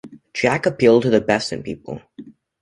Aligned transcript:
Jack 0.33 0.65
appealed 0.65 1.03
to 1.03 1.11
the 1.11 1.21
best 1.21 1.53
in 1.53 1.61
people. 1.61 2.01